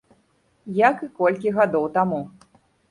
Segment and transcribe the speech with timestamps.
[0.89, 2.25] Як і колькі гадоў таму.